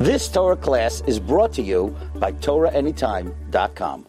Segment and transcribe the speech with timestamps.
[0.00, 4.06] This Torah class is brought to you by TorahAnytime.com.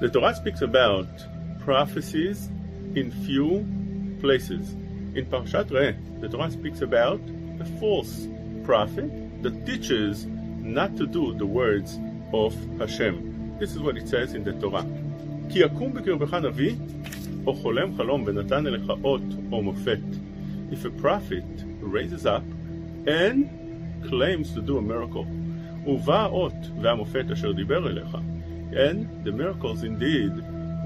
[0.00, 1.06] The Torah speaks about
[1.60, 2.48] prophecies
[2.96, 3.64] in few
[4.20, 4.72] places.
[5.14, 7.20] In Parshat Re'eh, the Torah speaks about
[7.60, 8.26] a false
[8.64, 9.10] prophet
[9.42, 11.98] that teaches not to do the words
[12.32, 13.58] of Hashem.
[13.58, 14.84] This is what it says in the Torah.
[15.48, 16.76] כי יקום בקרבך נביא,
[17.46, 19.22] או חולם חלום ונתן אליך אות
[19.52, 19.98] או מופת.
[20.70, 22.44] If a prophet raises up
[23.06, 23.48] and
[24.08, 25.26] claims to do a miracle,
[25.86, 28.16] ובא האות והמופת אשר דיבר אליך,
[28.72, 30.32] and the miracles indeed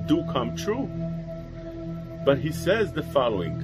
[0.07, 0.89] do come true.
[2.25, 3.63] But he says the following,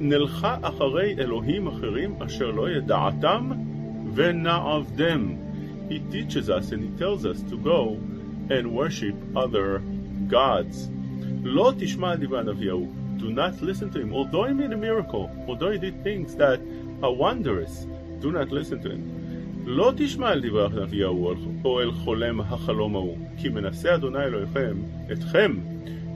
[0.00, 3.50] נלכה אחרי אלוהים אחרים אשר לא ידעתם
[4.14, 5.36] ונעבדם.
[5.90, 7.98] He teaches us and he tells us to go
[8.50, 9.82] and worship other
[10.28, 10.88] gods.
[11.42, 12.88] לא תשמע דברי הנביא ההוא.
[13.18, 14.12] Do not listen to him.
[14.12, 16.60] Although he made a miracle, although he did things that
[17.02, 17.86] are wondrous,
[18.20, 19.02] do not listen to him.
[19.64, 24.76] לא תשמע אל דברי הנביא ההוא או אל חולם החלום ההוא, כי מנסה אדוני אלוהיכם
[25.12, 25.52] אתכם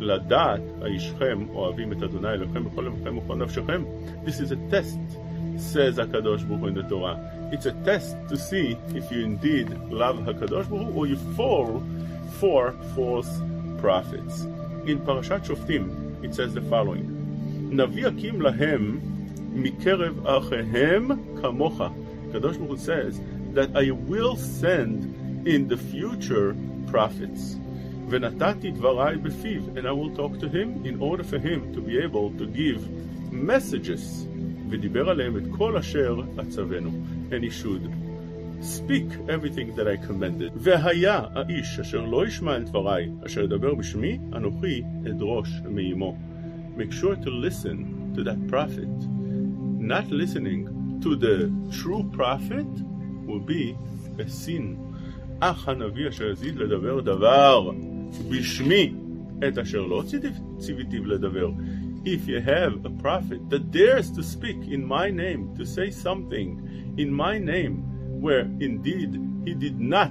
[0.00, 3.82] לדעת האישכם אוהבים את אדוני אלוהיכם בכל לבכם ובכל נפשכם.
[4.24, 5.18] This is a test,
[5.56, 7.16] says הקדוש ברוך הוא in the Torah.
[7.52, 11.82] It's a test to see if you indeed love הקדוש ברוך הוא or you fall
[12.40, 13.40] for false
[13.82, 14.46] prophets.
[14.86, 15.88] In פרשת שופטים
[16.22, 17.12] it says the following:
[17.70, 18.98] נביא אקים להם
[19.54, 21.08] מקרב אחיהם
[21.42, 21.80] כמוך.
[22.30, 23.20] הקדוש ברוך הוא says
[23.54, 25.04] that I will send
[25.46, 26.54] in the future
[26.92, 27.58] prophets.
[28.08, 31.98] ונתתי דבריי בפיו, and I will talk to him in order for him to be
[31.98, 32.80] able to give
[33.32, 34.26] messages,
[34.68, 36.90] ודיבר עליהם את כל אשר אצוונו,
[37.30, 38.05] and he should
[38.62, 40.52] speak everything that I commanded.
[40.56, 46.16] והיה האיש אשר לא ישמע אל דבריי, אשר ידבר בשמי, אנוכי אדרוש מעמו.
[46.76, 48.88] Make sure to listen to that prophet.
[49.78, 50.60] Not listening
[51.02, 52.70] to the true prophet
[53.26, 53.76] will be
[54.18, 54.76] a sin.
[55.40, 57.70] אך הנביא אשר יזיד לדבר דבר
[58.30, 58.94] בשמי
[59.48, 60.02] את אשר לא
[60.58, 61.50] ציוויתיו לדבר.
[62.04, 66.48] If you have a prophet that dares to speak in my name, to say something
[66.96, 67.85] in my name,
[68.20, 70.10] where indeed he did not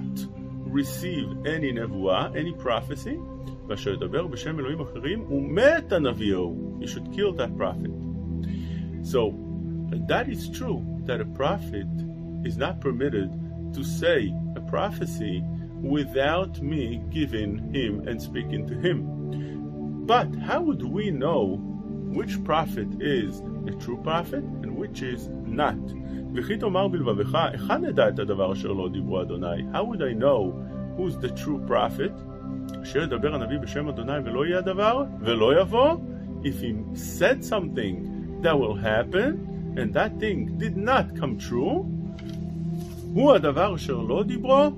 [0.66, 3.18] receive any nevuah, any prophecy,
[3.68, 6.82] ואשר ידבר בשם אלוהים אחרים, ומת הנביא ההוא.
[6.82, 7.90] You should kill that prophet.
[9.02, 9.34] So,
[10.08, 11.86] that is true, that a prophet
[12.44, 13.30] is not permitted
[13.74, 15.42] to say a prophecy
[15.82, 18.98] without me giving him and speaking to him.
[20.06, 21.58] But how would we know
[22.18, 25.78] which prophet is a true prophet and which is not?
[26.36, 29.62] וכי תאמר בלבבך, היכן נדע את הדבר אשר לא דיברו אדוני?
[29.72, 30.52] How would I know
[30.96, 32.12] who's the true prophet?
[32.82, 35.96] אשר ידבר הנביא בשם אדוני ולא יהיה הדבר, ולא יבוא?
[36.42, 37.94] If he said something
[38.42, 39.30] that will happen,
[39.76, 41.86] and that thing did not come true,
[43.14, 44.70] הוא הדבר אשר לא דיברו,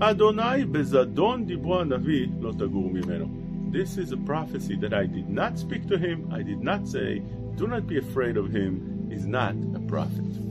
[0.00, 3.26] אדוני בזדון דיברו הנביא, לא תגור ממנו.
[3.72, 7.22] This is a prophecy that I did not speak to him, I did not say,
[7.56, 8.72] do not be afraid of him,
[9.10, 10.43] is not a prophet.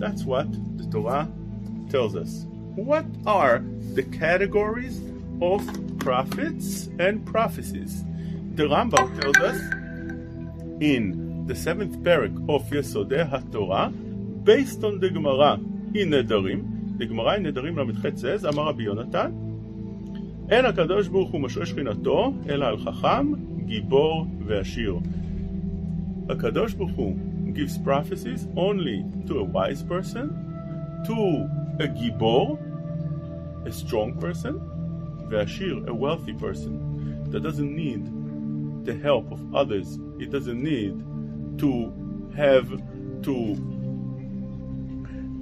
[0.00, 1.28] That's what the Torah
[1.90, 2.46] tells us.
[2.74, 3.62] What are
[3.94, 4.98] the categories
[5.42, 5.60] of
[5.98, 8.02] prophets and prophecies?
[8.54, 9.60] The Rambam tells us
[10.80, 13.92] in the seventh parak of Yesodei HaTorah,
[14.42, 15.60] based on the Gemara
[15.94, 19.32] in Nedarim, the Gemara in Nedarim ל"ח says, אמר רבי יונתן,
[20.50, 23.32] אין הקדוש ברוך הוא משרה שכינתו, אלא על חכם,
[23.66, 24.98] גיבור ועשיר.
[26.28, 27.16] הקדוש ברוך הוא
[27.54, 30.28] gives prophecies only to a wise person,
[31.06, 31.48] to
[31.82, 32.58] a gibor,
[33.66, 34.60] a strong person,
[35.28, 38.04] ve'ashir, a wealthy person that doesn't need
[38.84, 39.98] the help of others.
[40.18, 40.98] It doesn't need
[41.58, 41.92] to
[42.36, 42.68] have
[43.22, 43.56] to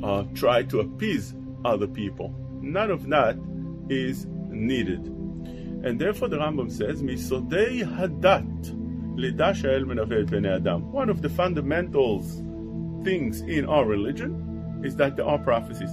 [0.03, 2.35] uh, try to appease other people.
[2.61, 3.39] None of that
[3.89, 5.07] is needed.
[5.85, 8.48] And therefore the Rambam says, Misodei Hadat,
[9.18, 10.92] lidash el menaveh adam.
[10.92, 12.42] One of the fundamentals
[13.04, 15.92] things in our religion is that there are prophecies.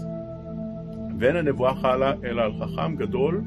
[1.19, 3.43] ואין הנבואה חלה אלא על חכם גדול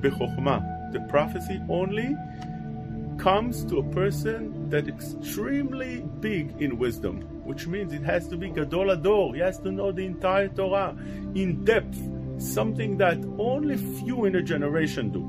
[0.00, 0.58] בחוכמה.
[0.92, 2.14] The prophecy only
[3.18, 8.48] comes to a person that extremely big in wisdom, which means it has to be
[8.50, 9.34] gadol ador.
[9.34, 10.94] He has to know the entire Torah
[11.34, 11.98] in depth,
[12.38, 15.22] something that only few in a generation do.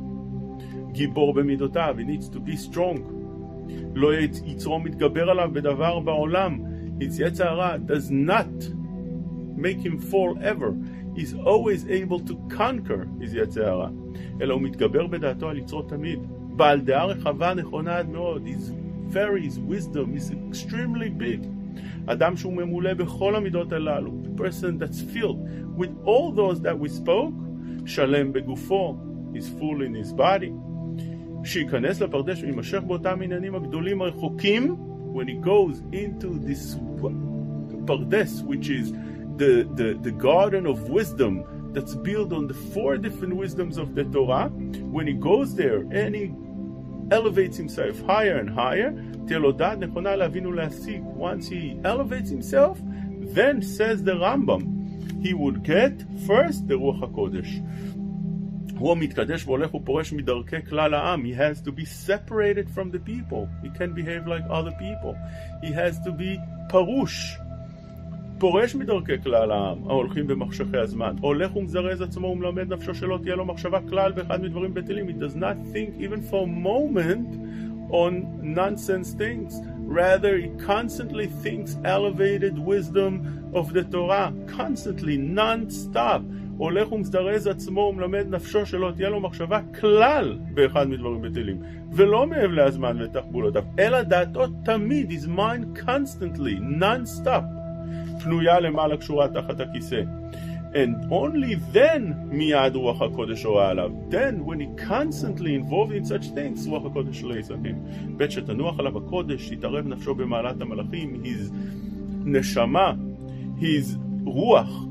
[0.91, 3.18] גיבור במידותיו, he needs to be strong.
[3.95, 4.13] לא
[4.45, 6.59] יצרו מתגבר עליו בדבר בעולם.
[6.99, 8.65] His יצר does not
[9.57, 10.73] make him fall ever.
[11.15, 13.85] He's always able to conquer his יצר
[14.41, 16.19] אלא הוא מתגבר בדעתו על יצרו תמיד.
[16.55, 18.47] בעל דעה רחבה נכונה עד מאוד.
[18.47, 18.71] His
[19.13, 21.47] very, his wisdom is extremely big.
[22.05, 24.11] אדם שהוא ממולא בכל המידות הללו.
[24.23, 25.39] A person that's filled
[25.77, 27.33] with all those that we spoke,
[27.85, 28.95] שלם בגופו.
[29.33, 30.51] He's full in his body.
[31.43, 34.75] שייכנס לפרדש ויימשך באותם עניינים הגדולים הרחוקים,
[35.13, 36.75] when he goes into this
[37.85, 38.91] pardes, which is
[39.37, 44.03] the, the, the garden of wisdom that's built on the four different wisdoms of the
[44.05, 44.49] Torah,
[44.95, 46.31] when he goes there and he
[47.11, 48.91] elevates himself higher and higher,
[51.27, 52.79] once he elevates himself,
[53.37, 57.61] then says the Rambam, he would get first the Ruach HaKodesh.
[58.79, 61.23] הוא מתקדש והולך ופורש מדרכי כלל העם.
[61.25, 63.47] He has to be separated from the people.
[63.63, 65.15] He can't behave like other people.
[65.63, 66.39] He has to be
[66.69, 67.37] פרוש.
[68.37, 71.15] פורש מדרכי כלל העם, ההולכים במחשכי הזמן.
[71.21, 75.07] הולך ומזרז עצמו ומלמד נפשו שלא תהיה לו מחשבה כלל באחד מדברים בטלים.
[75.07, 77.29] He does not think even for a moment
[77.91, 79.53] on nonsense things.
[79.87, 83.11] Rather, he constantly thinks elevated wisdom
[83.53, 84.33] of the Torah.
[84.47, 86.21] Constantly, non-stop.
[86.60, 91.62] הולך ומזדרז עצמו ומלמד נפשו שלא תהיה לו מחשבה כלל באחד מדברים בטלים
[91.92, 97.44] ולא מעבר הזמן לתחבולותיו אלא דעתו תמיד, his mind constantly, non-stop
[98.22, 100.02] פנויה למעלה קשורה תחת הכיסא
[100.72, 103.90] and only then מיד רוח הקודש הורה עליו.
[104.10, 107.74] Then, when he constantly involved in such things, רוח הקודש לא יסכים.
[108.16, 111.52] בית שתנוח עליו הקודש, יתערב נפשו במעלת המלאכים, his
[112.24, 112.92] נשמה,
[113.60, 114.86] his רוח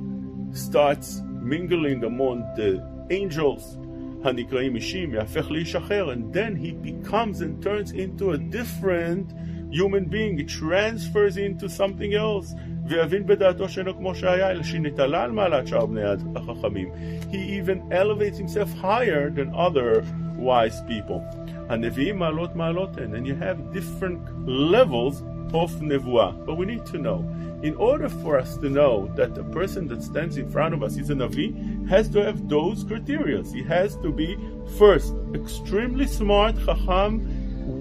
[0.54, 2.81] starts mingling among the
[3.11, 3.79] angels,
[4.25, 9.33] הנקראים אישים, יהפך לאיש אחר, and then he becomes and turns into a different
[9.71, 12.55] human being, he transfers into something else,
[12.87, 16.03] ויבין בדעתו שאינו כמו שהיה, אלא שנתעלה על מעלת שאר בני
[16.37, 16.89] החכמים.
[17.31, 20.05] He even elevates himself higher than other
[20.39, 21.21] wise people.
[21.69, 25.23] הנביאים מעלות מעלות הן, and you have different levels
[25.54, 26.46] of nevuah.
[26.46, 27.20] But we need to know,
[27.64, 30.98] in order for us to know that the person that stands in front of us
[30.98, 33.44] is a navi, has to have those criteria.
[33.44, 34.38] He has to be
[34.78, 37.24] first extremely smart, chacham,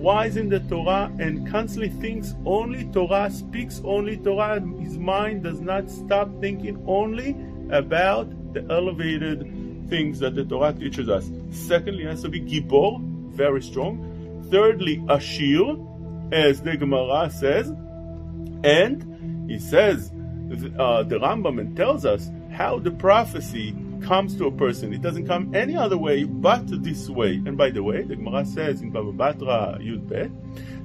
[0.01, 4.61] wise in the Torah, and constantly thinks only Torah, speaks only Torah.
[4.79, 7.37] His mind does not stop thinking only
[7.71, 9.41] about the elevated
[9.89, 11.31] things that the Torah teaches us.
[11.51, 13.01] Secondly, has to be gibor,
[13.31, 14.47] very strong.
[14.51, 15.77] Thirdly, ashir,
[16.33, 17.69] as the Gemara says,
[18.65, 20.11] and he says
[20.79, 24.93] uh, the Rambam tells us how the prophecy comes to a person.
[24.93, 27.43] It doesn't come any other way but this way.
[27.47, 30.31] And by the way, the Gemara says in Baba Batra Yud Bet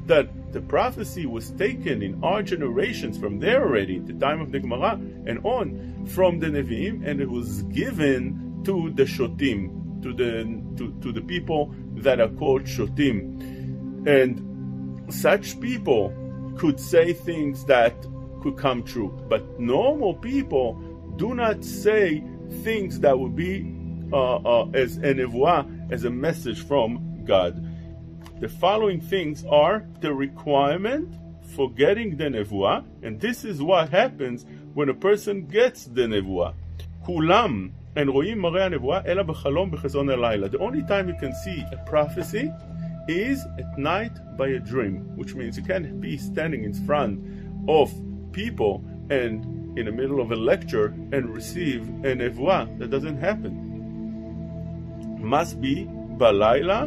[0.07, 4.60] that the prophecy was taken in our generations from there already, the time of the
[4.60, 4.94] Gemara,
[5.25, 10.44] and on from the Nevi'im, and it was given to the Shotim, to the
[10.78, 14.06] to, to the people that are called Shotim.
[14.06, 14.52] And
[15.12, 16.12] such people
[16.56, 17.94] could say things that
[18.43, 19.16] could come true.
[19.28, 20.75] But normal people
[21.16, 22.22] do not say
[22.62, 23.75] things that would be
[24.12, 27.64] uh, uh, as a nevuah, as a message from God.
[28.40, 31.14] The following things are the requirement
[31.55, 36.55] for getting the nevuah, and this is what happens when a person gets the nevuah.
[37.05, 40.49] Kulam and רואים מראה הנבואה אלא בחלום בחזון הלילה.
[40.49, 42.50] The only time you can see a prophecy
[43.08, 47.20] is at night by a dream, which means you can't be standing in front
[47.69, 47.91] of
[48.32, 49.44] people and
[49.79, 52.79] in the middle of a lecture and receive a nevuah.
[52.79, 53.53] That doesn't happen.
[55.20, 55.88] Must be
[56.19, 56.84] בלילה,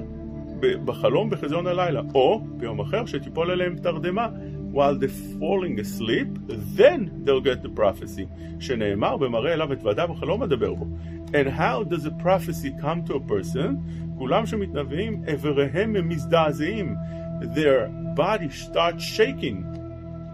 [0.86, 4.28] בחלום בחזיון הלילה, או ביום אחר שתיפול עליהם תרדמה.
[4.74, 5.10] While they're
[5.40, 6.30] falling asleep,
[6.78, 8.28] then they'll get the prophecy.
[8.60, 10.86] שנאמר במראה אליו אתוודה בחלום אדבר בו.
[11.34, 13.78] And how does a prophecy come to a person?
[14.18, 16.96] כולם שמתנבאים, איבריהם הם מזדעזעים.
[17.42, 19.78] Their body starts shaking.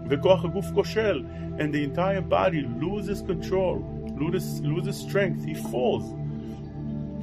[0.08, 1.24] וכוח הגוף כושל.
[1.58, 3.78] And the entire body loses control,
[4.16, 5.44] loses, loses strength.
[5.44, 6.04] He falls.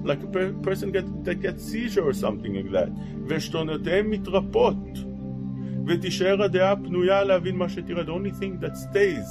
[0.03, 2.89] Like a per- person get, that gets seizure or something like that.
[3.27, 5.05] ועשתונותיהם מתרפות.
[5.87, 8.03] ותישאר הדעה פנויה להבין מה שתראה.
[8.03, 9.27] The only thing that stays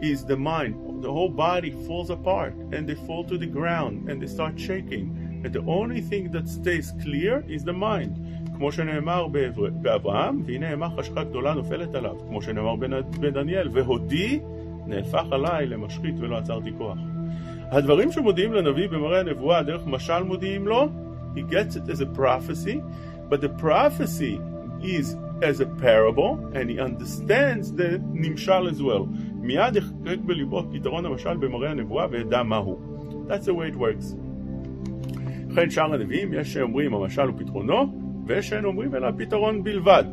[0.00, 1.02] is the mind.
[1.02, 5.19] The whole body falls apart and they fall to the ground and they start shaking.
[5.43, 8.19] And the only thing that stays clear is the mind.
[8.55, 9.27] כמו שנאמר
[9.81, 12.75] באברהם, והנה אימה חשכה גדולה נופלת עליו, כמו שנאמר
[13.19, 14.39] בדניאל, והודי
[14.87, 16.97] נהפך עליי למשחית ולא עצרתי כוח.
[17.71, 20.89] הדברים שמודיעים לנביא במראה הנבואה דרך משל מודיעים לו,
[21.35, 22.81] he gets it as a prophecy,
[23.29, 24.39] but the prophecy
[24.83, 29.07] is as a parable, and he understands the נמשל as well.
[29.35, 32.79] מיד יחקק בליבו פתרון המשל במראה הנבואה וידע מהו.
[33.27, 34.15] That's the way it works.
[35.51, 40.03] לכן שאר הנביאים יש שאומרים המשל הוא פתרונו, ושאין אומרים אלא פתרון בלבד.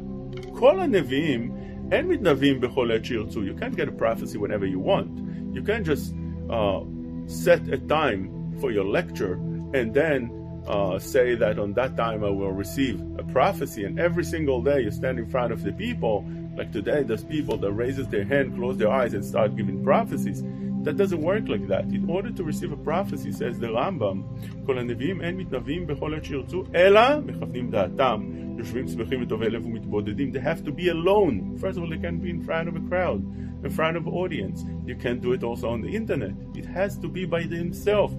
[0.52, 1.52] כל הנביאים
[1.92, 3.40] אין מתנבאים בכל עת שירצו.
[3.40, 5.10] You can't get a prophecy whenever you want.
[5.54, 6.14] You can't just
[6.50, 6.80] uh,
[7.26, 8.20] set a time
[8.60, 9.34] for your lecture
[9.74, 10.20] and then
[10.66, 14.80] uh, say that on that time I will receive a prophecy, and every single day
[14.82, 16.16] you stand in front of the people.
[16.58, 20.42] Like today, there's people that raises their hand, close their eyes, and start giving prophecies.
[20.83, 21.85] That doesn't work like that.
[21.97, 24.23] In order to receive a prophecy, says the Rambam,
[24.65, 28.23] כל הנביאים אין מתנבאים בכל עת שירצו, אלא מכוונים דעתם,
[28.57, 30.31] יושבים שמחים וטובי לב ומתבודדים.
[30.31, 31.57] They have to be alone.
[31.57, 33.21] First of all, they can't be in front of a crowd,
[33.63, 34.65] in front of an audience.
[34.85, 36.33] You can't do it also on the internet.
[36.55, 38.13] It has to be by themselves.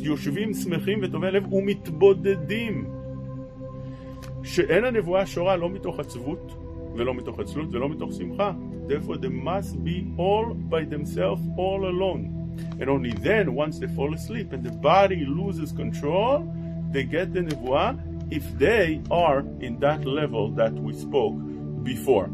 [0.00, 2.84] יושבים שמחים וטובי לב ומתבודדים.
[4.42, 6.63] שאין הנבואה שורה לא מתוך עצבות
[6.96, 8.52] ולא מתוך עצלות ולא מתוך שמחה.
[8.88, 12.40] Therefore they must be all by themselves, all alone.
[12.80, 16.36] And only then, once they fall asleep and the body loses control,
[16.90, 17.92] they get the nevuah
[18.30, 21.36] if they are in that level that we spoke
[21.82, 22.28] before.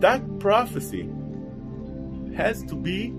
[0.00, 1.08] That prophecy
[2.36, 3.12] has to be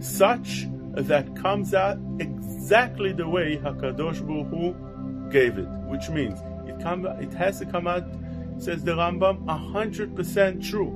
[0.00, 6.49] such that comes out exactly the way Hakadosh Baruch Hu gave it, which means it
[6.81, 8.05] come it has to come out,
[8.59, 10.91] says the Rambam, hundred percent true.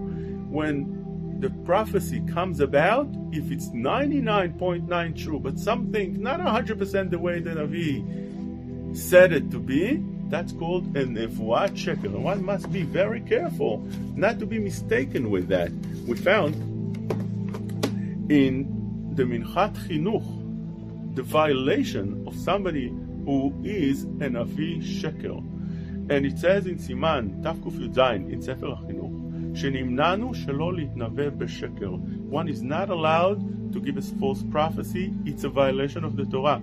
[0.49, 6.39] When the prophecy comes about, if it's ninety nine point nine true, but something not
[6.39, 12.05] hundred percent the way the Navi said it to be, that's called an nevuah sheker.
[12.05, 13.79] And one must be very careful
[14.15, 15.71] not to be mistaken with that.
[16.07, 16.55] We found
[18.31, 22.89] in the Minchat Chinuch, the violation of somebody
[23.25, 25.43] who is an Avi Sheker.
[26.08, 29.20] And it says in Siman, Tafkuf Yudain, in Sefer HaChinuch,
[29.54, 31.96] שנמנענו שלא להתנבא בשקר.
[32.30, 36.60] One is not allowed to give a false prophecy, it's a violation of the Torah.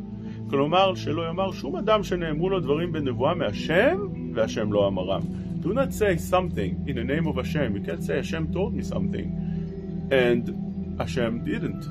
[0.50, 3.98] כלומר, שלא יאמר שום אדם שנאמרו לו דברים בנבואה מהשם,
[4.34, 5.22] והשם לא אמרם.
[5.62, 7.76] Do not say something in the name of Hashem.
[7.76, 9.28] You can't say Hashem told me something,
[10.12, 10.44] and
[11.00, 11.84] Hashem didn't.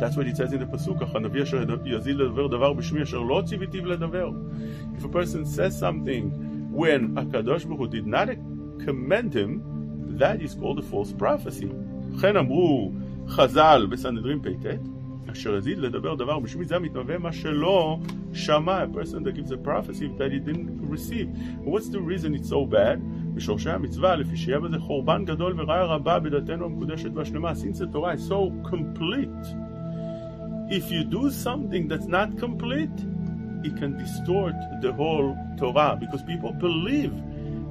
[0.00, 3.42] That's what it says in the Pasuk, הנביא אשר יזיל לדבר דבר בשמי אשר לא
[3.46, 4.30] ציוויתיו לדבר.
[4.98, 6.30] If a person says something
[6.74, 8.28] when הקדוש ברוך הוא did not
[8.78, 9.60] commend him,
[10.18, 11.68] that is called a false prophecy.
[12.14, 12.92] לכן אמרו
[13.28, 14.66] חז"ל בסנהדרין פ"ט,
[15.32, 17.98] אשר הזיל לדבר דבר בשמי זה המתנבא מה שלא
[18.32, 21.28] שמע, a person that gives a prophecy that he didn't receive.
[21.64, 22.98] What's the reason it's so bad?
[23.34, 27.52] בשורשי המצווה, לפי שיהיה בזה חורבן גדול ורעה רבה בדתנו המקודשת והשלמה.
[27.52, 29.46] Since the Torah is so complete,
[30.69, 32.91] if you do something that's not complete,
[33.63, 37.13] it can distort the whole Torah because people believe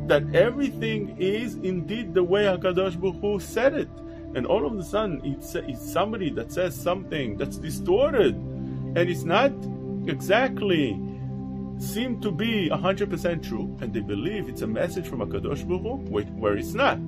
[0.09, 3.89] that everything is indeed the way Hakadosh Baruch Hu said it,
[4.35, 9.25] and all of a sudden it's, it's somebody that says something that's distorted, and it's
[9.25, 9.53] not
[10.07, 10.99] exactly
[11.79, 16.23] seem to be 100% true, and they believe it's a message from Hakadosh Baruch Hu,
[16.41, 16.99] where it's not.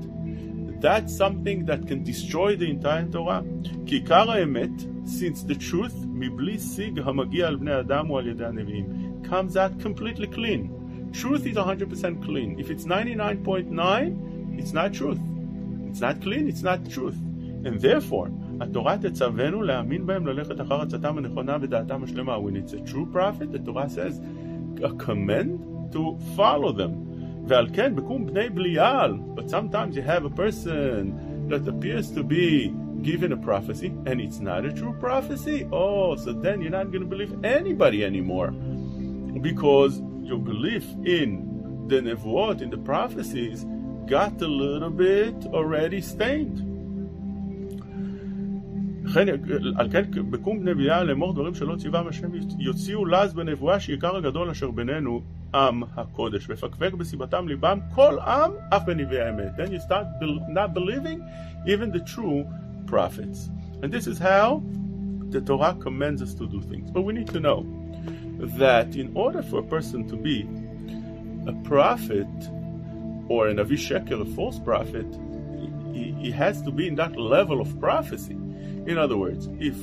[0.80, 3.42] That's something that can destroy the entire Torah.
[3.84, 8.85] Kikara emet since the truth, מבלי סיג המגיע על בני אדם או על ידי הנביאים,
[9.23, 10.69] comes out completely clean.
[11.13, 12.59] Truth is 100% clean.
[12.59, 15.19] If it's 99.9, it's not truth.
[15.89, 17.15] It's not clean, it's not truth.
[17.65, 22.37] And therefore, התורה תצוונו להאמין בהם, ללכת אחר עצתם הנכונה ודעתם השלמה.
[22.37, 24.21] When it's a true prophet, the Torah says,
[24.83, 25.59] a command
[25.91, 26.91] to follow them.
[27.47, 29.17] ועל כן, בקום בני בליעל.
[29.35, 31.13] But sometimes you have a person
[31.49, 36.33] that appears to be given a prophecy and it's not a true prophecy, oh, so
[36.33, 38.51] then you're not going to believe anybody anymore.
[39.41, 43.65] Because your belief in the nevuot, in the prophecies,
[44.07, 46.61] got a little bit already stained.
[49.75, 54.49] על כן בקום בני בליעל לאמור דברים שלא ציווה השם יוציאו לעז בנבואה שעיקר הגדול
[54.49, 55.21] אשר בינינו
[55.55, 59.55] עם הקודש ופקפק בסיבתם ליבם כל עם אף בנביאי האמת.
[59.57, 60.05] Then you start
[60.49, 61.21] not believing
[61.67, 62.45] even the true
[62.86, 63.50] prophets.
[63.82, 64.62] And this is how
[65.30, 66.90] the Torah commands us to do things.
[66.90, 67.66] But we need to know
[68.58, 70.48] that in order for a person to be
[71.46, 72.26] a prophet
[73.28, 75.06] or an Avisheker, a false prophet,
[75.92, 78.32] he, he, has to be in that level of prophecy.
[78.32, 79.76] In other words, if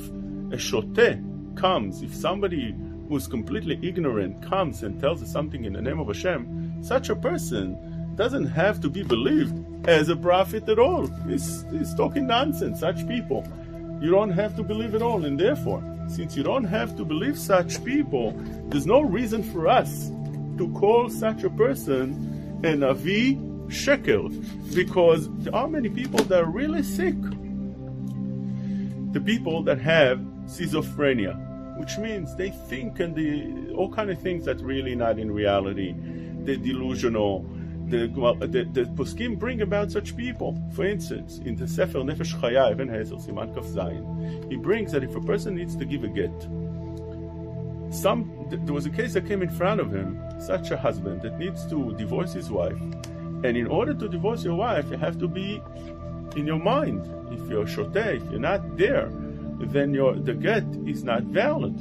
[0.52, 2.74] a shoteh comes, if somebody
[3.08, 7.16] who's completely ignorant comes and tells us something in the name of Hashem, such a
[7.16, 11.06] person doesn't have to be believed as a prophet at all.
[11.26, 13.46] He's, talking nonsense, such people.
[14.00, 17.38] You don't have to believe at all, and therefore, since you don't have to believe
[17.38, 18.32] such people,
[18.68, 20.10] there's no reason for us
[20.56, 23.36] to call such a person an Avi
[23.68, 24.30] Sheker,
[24.74, 27.20] because there are many people that are really sick.
[29.12, 31.36] The people that have schizophrenia,
[31.78, 35.94] which means they think and all kind of things that really not in reality.
[36.40, 37.46] They're delusional.
[37.88, 38.06] The,
[38.40, 40.60] the, the poskim bring about such people.
[40.74, 45.02] For instance, in the Sefer Nefesh Chaya, Even HaEzer, Siman Kaf Zayin, he brings that
[45.02, 46.48] if a person needs to give a get,
[47.90, 51.38] some there was a case that came in front of him, such a husband that
[51.38, 52.80] needs to divorce his wife,
[53.44, 55.62] and in order to divorce your wife, you have to be
[56.36, 57.08] in your mind.
[57.32, 59.10] If you're shote, if you're not there,
[59.60, 61.78] then your the get is not valid.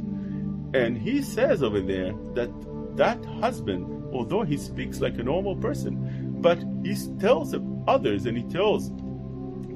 [0.73, 2.51] And he says over there that
[2.97, 7.55] that husband, although he speaks like a normal person, but he tells
[7.87, 8.91] others and he tells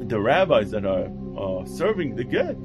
[0.07, 1.07] the rabbis that are
[1.37, 2.55] uh, serving the get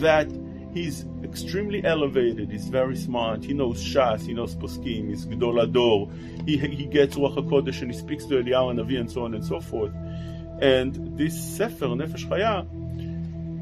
[0.00, 0.28] that
[0.72, 2.50] he's extremely elevated.
[2.50, 3.44] He's very smart.
[3.44, 4.20] He knows Shas.
[4.26, 5.08] He knows Poskim.
[5.08, 6.10] He's Gdol Ador.
[6.46, 9.34] He, he gets Ruach HaKodesh and he speaks to Eliyahu and Navi and so on
[9.34, 9.92] and so forth.
[10.60, 12.66] And this Sefer, Nefesh Chaya,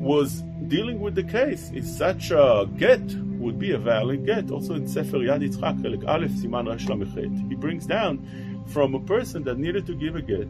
[0.01, 1.71] was dealing with the case.
[1.75, 3.07] It's such a get
[3.47, 4.51] would be a valid get.
[4.51, 8.19] Also in Sefer Yad Yitzchak, Chelik Aleph, Siman Resh Lamechet, he brings down
[8.67, 10.49] from a person that needed to give a get,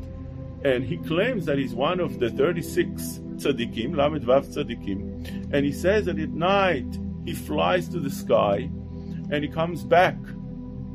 [0.65, 5.73] and he claims that he's one of the 36 tzaddikim, Lamed Vav tzaddikim, and he
[5.73, 6.87] says that at night
[7.27, 8.71] he flies to the sky
[9.31, 10.17] and he comes back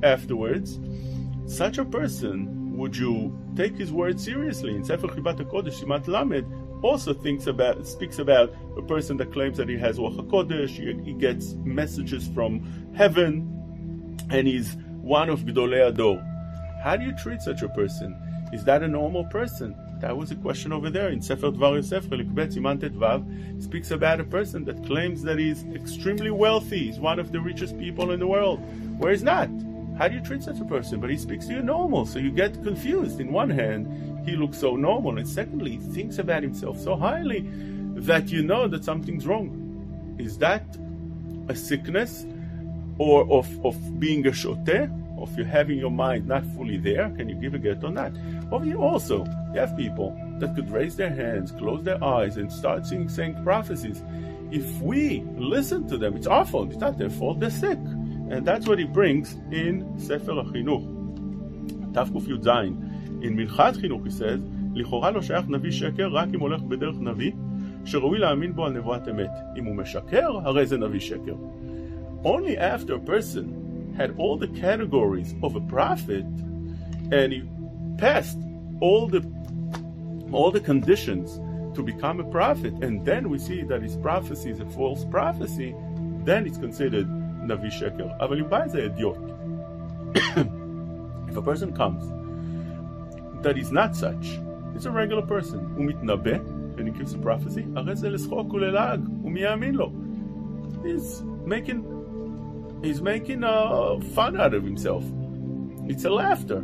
[0.01, 0.79] afterwards.
[1.45, 4.73] Such a person, would you take his word seriously?
[4.73, 6.47] In Sefer Chibat HaKodesh, Simat Lamed,
[6.81, 11.03] also thinks about, speaks about a person that claims that he has Ruach HaKodesh, he,
[11.03, 16.23] he gets messages from heaven, and he's one of Gdolei Ador.
[16.83, 18.17] How do you treat such a person?
[18.51, 19.75] Is that a normal person?
[20.01, 24.65] That was a question over there in Sefer Dvar Yosef, Vav, speaks about a person
[24.65, 28.59] that claims that he's extremely wealthy, he's one of the richest people in the world,
[28.99, 29.47] where he's not.
[29.97, 30.99] How do you treat such a person?
[30.99, 33.19] But he speaks to you normal, so you get confused.
[33.19, 37.45] In one hand, he looks so normal, and secondly, he thinks about himself so highly
[37.95, 40.15] that you know that something's wrong.
[40.19, 40.77] Is that
[41.49, 42.25] a sickness
[42.97, 47.09] or of, of being a shote, of you having your mind not fully there?
[47.11, 48.13] Can you give a get on that?
[48.51, 52.51] Or you also, you have people that could raise their hands, close their eyes, and
[52.51, 54.03] start singing, saying prophecies.
[54.51, 57.77] If we listen to them, it's our fault, it's not their fault, they're sick.
[57.77, 60.99] And that's what he brings in Sefer Achinuch.
[61.93, 62.90] Tafkuf Yud Zayin.
[63.21, 64.39] In Minchat Chinuch, he says,
[64.73, 67.31] לכאורה לא שייך נביא שקר רק אם הולך בדרך נביא
[67.85, 69.31] שראוי להאמין בו על נבואת אמת.
[69.57, 71.35] אם הוא משקר, הרי זה נביא שקר.
[72.23, 73.45] Only after a person
[73.97, 76.25] had all the categories of a prophet
[77.11, 77.41] and he
[77.97, 78.39] passed
[78.79, 79.21] all the
[80.31, 81.39] all the conditions
[81.75, 85.75] to become a prophet, and then we see that his prophecy is a false prophecy,
[86.25, 87.07] then it's considered
[87.47, 88.09] Navi Sheker.
[88.19, 89.17] אבל אם בא איזה אידיוט,
[91.29, 92.03] if a person comes
[93.41, 94.39] that is not such
[94.73, 95.59] he's a regular person.
[95.77, 96.35] Umit nabe,
[96.77, 97.61] and he gives a prophecy,
[100.83, 105.03] He's making, he's making a fun out of himself.
[105.87, 106.63] It's a laughter.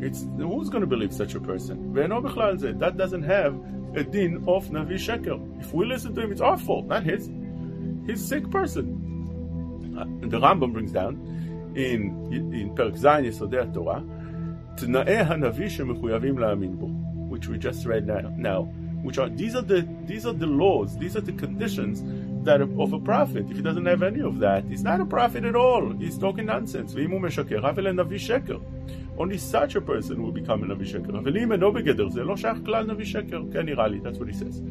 [0.00, 1.92] It's, who's going to believe such a person?
[1.92, 3.54] ואינו בכלל That doesn't have
[3.94, 5.38] a din of Navi Sheker.
[5.60, 7.28] If we listen to him, it's our fault, not his.
[8.06, 8.86] He's a sick person.
[9.98, 11.16] Uh, the Rambam brings down
[11.74, 12.00] in
[12.32, 14.04] in Perk Zayin Torah
[14.78, 16.86] Tnaei Hanavi shemechuyavim la'amin bo,
[17.28, 18.62] which we just read now.
[19.02, 22.02] Which are these are the these are the laws, these are the conditions
[22.44, 23.46] that of a prophet.
[23.50, 25.90] If he doesn't have any of that, he's not a prophet at all.
[25.92, 26.94] He's talking nonsense.
[29.18, 31.12] Only such a person will become a Navi Sheker.
[34.02, 34.62] That's what he says.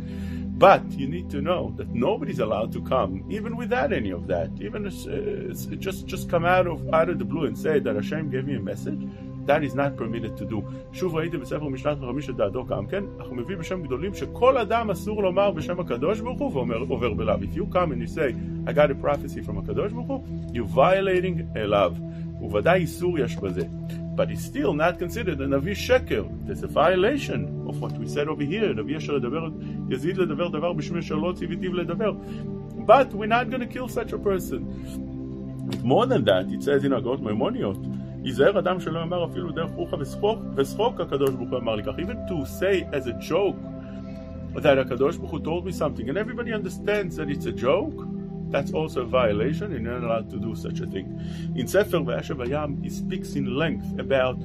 [0.58, 4.50] But you need to know that nobody's allowed to come, even without any of that.
[4.60, 8.32] Even uh, just just come out of out of the blue and say that Hashem
[8.32, 9.08] gave me a message.
[9.46, 10.62] That is not permitted to do.
[10.92, 14.90] שוב ראיתי בספר משנת חכמים שדעתו גם כן, אך הוא מביא בשם גדולים שכל אדם
[14.90, 17.35] אסור לומר בשם הקדוש ברוך הוא ועובר בלאו.
[17.35, 18.35] If you come and you say,
[18.66, 21.92] I got a prophecy from הקדוש ברוך הוא, you're violating אליו.
[22.40, 23.66] וודאי איסור יש בזה.
[24.16, 26.25] But it's still not considered a נביא שקר.
[26.46, 28.75] There's a violation of what we said over here.
[28.77, 29.48] נביא אשר ידבר,
[29.90, 32.12] יזיד לדבר דבר בשמי אשר לא ציוויתיו לדבר.
[32.87, 34.61] But we're not going to kill such a person.
[35.85, 37.79] More than that, it says in הגאות מימוניות,
[38.28, 39.98] היזהר אדם שלא אמר אפילו דרך רוחה
[40.56, 41.94] ושחוק, הקדוש ברוך הוא אמר לי כך.
[42.00, 43.58] Even to say as a joke
[44.56, 48.04] that הקדוש ברוך הוא told me something and everybody understands that it's a joke,
[48.52, 51.08] that's also a violation and you're not allowed to do such a thing.
[51.56, 54.38] In Sefer Vayashav HaYam, he speaks in length about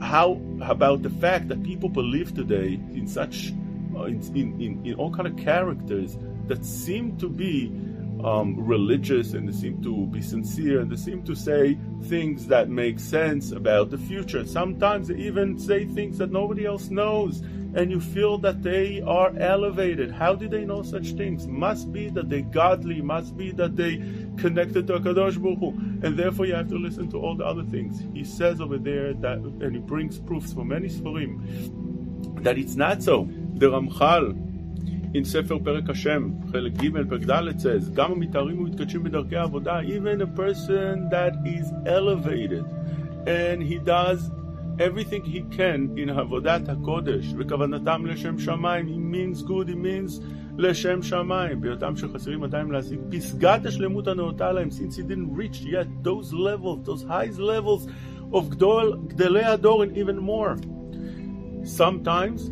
[0.00, 0.28] how
[0.74, 3.36] about the fact that people believe today in such
[4.08, 4.20] in,
[4.64, 6.10] in, in all kind of characters
[6.48, 7.56] that seem to be
[8.24, 12.70] um, religious and they seem to be sincere and they seem to say things that
[12.70, 14.46] make sense about the future.
[14.46, 17.40] Sometimes they even say things that nobody else knows
[17.74, 20.10] and you feel that they are elevated.
[20.10, 21.46] How do they know such things?
[21.46, 23.96] Must be that they're godly, must be that they
[24.38, 28.02] connected to Kadosh Baruch and therefore you have to listen to all the other things.
[28.14, 33.02] He says over there that, and he brings proofs from many Sforim, that it's not
[33.02, 33.28] so.
[33.56, 34.53] The Ramchal
[35.14, 40.20] in Sefer Derech Hashem, חלק ג', פרק ד', says, גם המתארים ומתקדשים בדרכי העבודה, even
[40.20, 42.64] a person that is elevated,
[43.26, 44.30] and he does
[44.80, 50.20] everything he can in עבודת הקודש, וכוונתם לשם שמיים, he means good, he means
[50.58, 56.04] לשם שמיים, בהיותם שחסרים עדיין להשיג פסגת השלמות הנאותה להם, since he didn't reach yet
[56.04, 57.88] those levels, those highest levels
[58.32, 58.56] of
[59.08, 60.56] גדולי הדור and even more.
[61.64, 62.50] Sometimes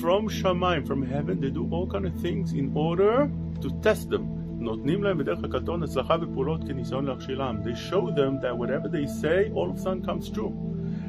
[0.00, 4.38] from Shamayim, from heaven, they do all kind of things in order to test them.
[4.58, 7.60] נותנים להם בדרך הקטון הצלחה בפעולות כניסיון להכשילם.
[7.64, 10.52] They show them that whatever they say, all of a sudden comes true.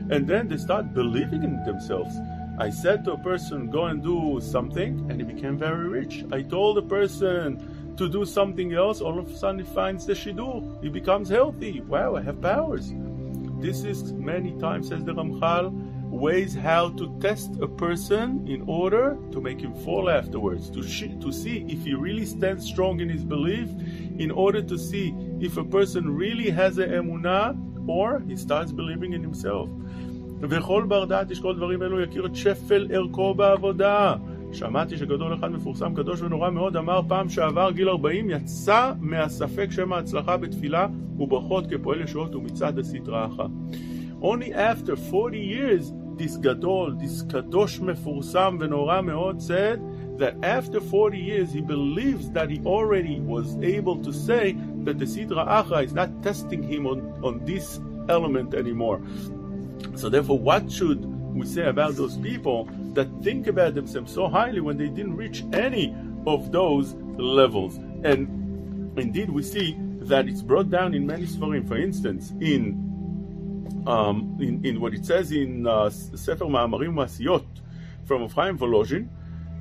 [0.10, 2.16] And then they start believing in themselves.
[2.58, 6.24] I said to a person, go and do something, and he became very rich.
[6.32, 10.14] I told a person to do something else, all of a sudden he finds the
[10.14, 10.84] shidduch.
[10.84, 11.82] He becomes healthy.
[11.82, 12.94] Wow, I have powers.
[13.60, 15.66] This is many times, says the Ramchal,
[16.10, 21.18] ways how to test a person in order to make him fall afterwards, to, sh-
[21.20, 23.68] to see if he really stands strong in his belief,
[24.20, 27.58] in order to see if a person really has an emunah
[27.88, 29.70] or he starts believing in himself.
[30.50, 34.16] וכל בר דעת ישקול דברים אלו יכיר את שפל ערכו בעבודה.
[34.52, 39.94] שמעתי שגדול אחד מפורסם, קדוש ונורא מאוד, אמר פעם שעבר גיל 40, יצא מהספק שם
[39.94, 40.88] ההצלחה בתפילה
[41.20, 43.46] וברכות כפועל ישועות ומצעד הסטרא אחא.
[44.21, 49.81] Only after 40 years, this Gadol, this Kadosh Mefursam Venora Meod said
[50.19, 55.05] that after 40 years, he believes that he already was able to say that the
[55.05, 59.01] Sidra Acha is not testing him on, on this element anymore.
[59.95, 64.61] So therefore, what should we say about those people that think about themselves so highly
[64.61, 65.95] when they didn't reach any
[66.27, 67.77] of those levels?
[68.03, 71.69] And indeed, we see that it's brought down in many Sfarim.
[71.69, 72.88] For instance, in
[73.88, 77.46] um, in, in what it says in uh, Sefer Ma'amarim Masiyot
[78.06, 79.08] from Chaim Volozhin,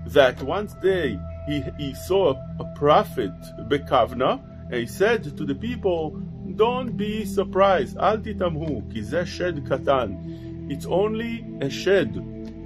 [0.07, 3.33] that one day he, he saw a, a prophet
[3.69, 6.11] Bekavna, and he said to the people,
[6.57, 10.71] don't be surprised, al titamhu, ki shed katan.
[10.71, 12.17] It's only a shed,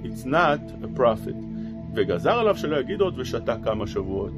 [0.03, 1.35] it's not a prophet.
[1.93, 4.33] וגזר עליו שלא יגיד עוד ושתה כמה שבועות.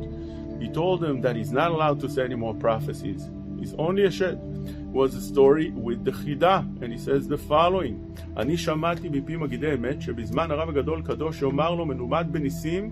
[0.61, 3.29] He told him that he's not allowed to say any more prophecies.
[3.59, 4.37] He's only a shed
[4.93, 7.95] was a story with the חידה, and he says the following:
[8.37, 12.91] אני שמעתי מפי מגידי אמת שבזמן הרב הגדול קדוש יאמר לו מנומד בניסים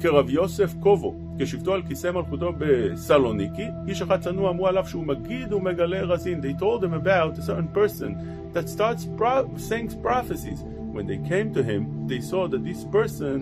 [0.00, 5.52] כרב יוסף קובו, כשבתו על כיסא מלכותו בסלוניקי, איש אחד צנוע אמרו עליו שהוא מגיד
[5.52, 6.40] ומגלה רזין.
[6.40, 8.14] They told him about a certain person
[8.54, 10.60] that starts pro- saying prophecies.
[10.92, 13.36] When they came to him, they saw that this person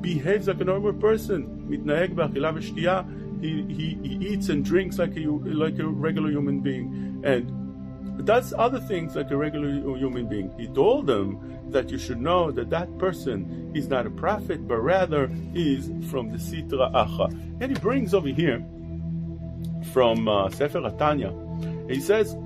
[0.00, 3.02] behaves like a normal person, מתנהג באכילה ושתייה,
[3.40, 5.26] he, he, he eats and drinks like a,
[5.64, 6.86] like a regular human being
[7.24, 10.52] and does other things like a regular human being.
[10.58, 14.78] He told them that you should know that that person is not a prophet, but
[14.78, 17.30] rather is from the Sitra Acha.
[17.60, 18.62] And he brings over here
[19.92, 21.32] from uh, Sefer Atanya,
[21.90, 22.36] he says,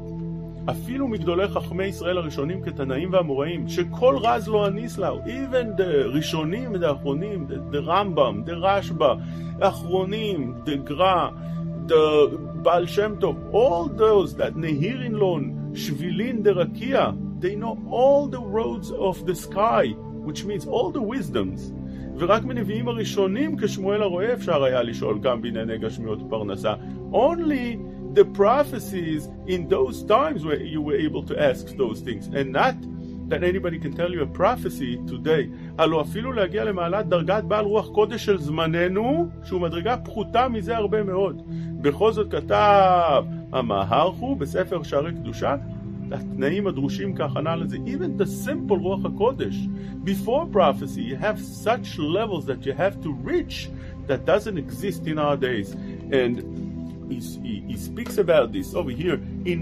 [0.71, 6.73] אפילו מגדולי חכמי ישראל הראשונים כתנאים והאמוראים, שכל רז לא אניס להו, even the ראשונים
[6.81, 9.21] והאחרונים, the, the Rambam, the Rashba,
[9.61, 11.31] האחרונים, the Gra,
[11.87, 18.41] the Baal Shem Tov, all those that Nehirin Lon, Shvilin Derakia, they know all the
[18.41, 19.89] roads of the sky,
[20.27, 21.73] which means all the wisdoms.
[22.19, 26.75] ורק מנביאים הראשונים כשמואל הרועה אפשר היה לשאול גם בענייני גשמיות ופרנסה.
[27.13, 27.79] Only
[28.15, 32.75] the prophecies in those times where you were able to ask those things, and not
[33.31, 35.49] that anybody can tell you a prophecy today.
[35.79, 41.03] הלא אפילו להגיע למעלת דרגת בעל רוח קודש של זמננו, שהוא מדרגה פחותה מזה הרבה
[41.03, 41.43] מאוד.
[41.81, 45.57] בכל זאת כתב המהרחו בספר שערי קדושה,
[46.13, 47.77] התנאים הדרושים כהכנה לזה.
[47.77, 49.69] Even the simple רוח הקודש.
[50.05, 53.69] Before prophecy, you have such levels that you have to reach
[54.07, 55.75] that doesn't exist in our days.
[56.13, 56.35] And
[57.11, 59.61] he, he speaks about this over here in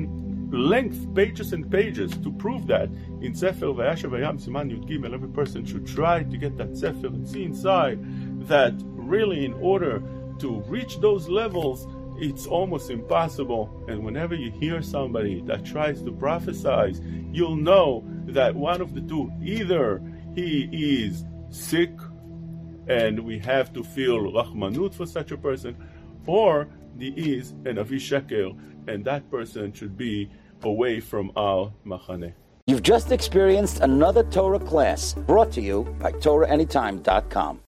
[0.51, 2.89] length, pages and pages, to prove that
[3.21, 7.07] in Sefer Vayashav HaYam Siman Yud Gimel, every person should try to get that Sefer
[7.07, 7.99] and see inside
[8.47, 10.01] that really, in order
[10.39, 13.85] to reach those levels, it's almost impossible.
[13.88, 16.99] And whenever you hear somebody that tries to prophesize,
[17.33, 20.01] you'll know that one of the two either
[20.35, 21.91] he is sick
[22.88, 25.75] and we have to feel rahmanut for such a person,
[26.25, 28.57] or he is an Avi Sheker,
[28.88, 30.29] and that person should be
[30.63, 32.34] away from our Machane.
[32.67, 37.58] You've just experienced another Torah class brought to you by TorahAnytime.com.